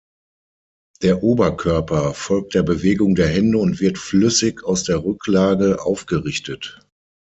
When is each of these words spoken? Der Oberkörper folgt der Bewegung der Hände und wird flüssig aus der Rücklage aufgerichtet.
Der 1.03 1.21
Oberkörper 1.21 2.15
folgt 2.15 2.55
der 2.55 2.63
Bewegung 2.63 3.13
der 3.13 3.27
Hände 3.27 3.59
und 3.59 3.79
wird 3.79 3.99
flüssig 3.99 4.63
aus 4.63 4.83
der 4.83 5.03
Rücklage 5.03 5.79
aufgerichtet. 5.79 6.79